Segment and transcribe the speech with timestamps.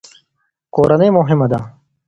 [0.75, 1.59] کورنۍ مهمه ده.